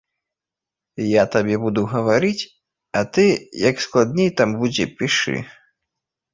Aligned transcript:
Я 1.07 1.23
табе 1.35 1.55
буду 1.65 1.83
гаварыць, 1.91 2.43
а 3.01 3.05
ты 3.17 3.27
як 3.69 3.75
складней 3.89 4.29
там 4.43 4.49
будзе 4.65 4.91
пішы. 4.99 5.37